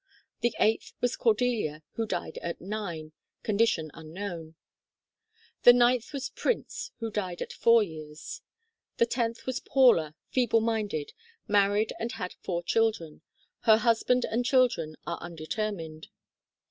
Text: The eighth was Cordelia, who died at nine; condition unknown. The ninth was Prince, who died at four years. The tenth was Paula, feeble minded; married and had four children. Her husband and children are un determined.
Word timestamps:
The 0.39 0.55
eighth 0.59 0.93
was 0.99 1.15
Cordelia, 1.15 1.83
who 1.91 2.07
died 2.07 2.39
at 2.39 2.59
nine; 2.59 3.11
condition 3.43 3.91
unknown. 3.93 4.55
The 5.61 5.73
ninth 5.73 6.11
was 6.11 6.29
Prince, 6.31 6.89
who 6.97 7.11
died 7.11 7.39
at 7.39 7.53
four 7.53 7.83
years. 7.83 8.41
The 8.97 9.05
tenth 9.05 9.45
was 9.45 9.59
Paula, 9.59 10.15
feeble 10.31 10.61
minded; 10.61 11.13
married 11.47 11.93
and 11.99 12.13
had 12.13 12.33
four 12.41 12.63
children. 12.63 13.21
Her 13.65 13.77
husband 13.77 14.25
and 14.25 14.43
children 14.43 14.95
are 15.05 15.19
un 15.21 15.35
determined. 15.35 16.07